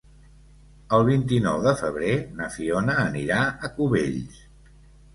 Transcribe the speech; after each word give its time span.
El 0.97 1.05
vint-i-nou 1.09 1.59
de 1.69 1.75
febrer 1.83 2.17
na 2.41 2.51
Fiona 2.57 2.99
anirà 3.07 3.41
a 3.71 3.75
Cubells. 3.79 4.45